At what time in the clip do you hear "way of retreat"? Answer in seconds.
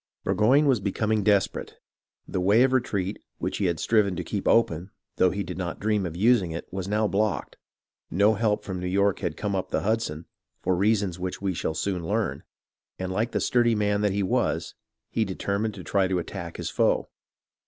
2.41-3.21